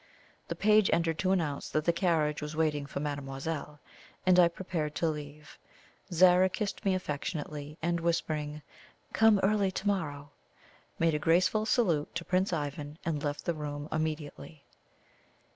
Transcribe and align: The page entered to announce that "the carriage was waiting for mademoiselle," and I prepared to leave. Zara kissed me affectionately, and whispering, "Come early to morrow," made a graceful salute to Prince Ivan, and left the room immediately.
The 0.47 0.55
page 0.55 0.89
entered 0.91 1.19
to 1.19 1.29
announce 1.31 1.69
that 1.69 1.85
"the 1.85 1.93
carriage 1.93 2.41
was 2.41 2.55
waiting 2.55 2.87
for 2.87 2.99
mademoiselle," 2.99 3.79
and 4.25 4.39
I 4.39 4.47
prepared 4.47 4.95
to 4.95 5.07
leave. 5.07 5.59
Zara 6.11 6.49
kissed 6.49 6.83
me 6.83 6.95
affectionately, 6.95 7.77
and 7.83 7.99
whispering, 7.99 8.63
"Come 9.13 9.39
early 9.43 9.69
to 9.69 9.87
morrow," 9.87 10.31
made 10.97 11.13
a 11.13 11.19
graceful 11.19 11.67
salute 11.67 12.15
to 12.15 12.25
Prince 12.25 12.51
Ivan, 12.51 12.97
and 13.05 13.21
left 13.21 13.45
the 13.45 13.53
room 13.53 13.87
immediately. 13.91 14.65